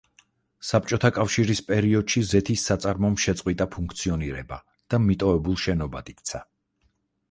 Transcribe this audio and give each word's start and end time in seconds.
საბჭოთა 0.69 1.11
კავშირის 1.17 1.61
პერიოდში, 1.67 2.25
ზეთის 2.31 2.65
საწარმომ 2.71 3.21
შეწყვიტა 3.27 3.71
ფუნქციონირება 3.79 4.63
და 4.93 5.05
მიტოვებულ 5.09 5.65
შენობად 5.69 6.15
იქცა. 6.19 6.47